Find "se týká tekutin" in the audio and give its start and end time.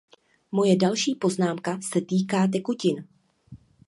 1.81-3.07